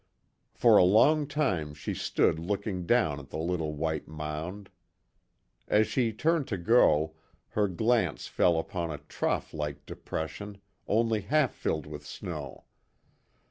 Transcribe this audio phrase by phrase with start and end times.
[0.55, 4.71] For a long time she stood looking down at the little white mound.
[5.67, 7.13] As she turned to go,
[7.49, 12.63] her glance fell upon a trough like depression, only half filled with snow.